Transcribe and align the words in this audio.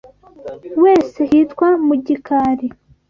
wese 0.83 1.19
hitwa 1.29 1.67
mu’igikari 1.85 2.67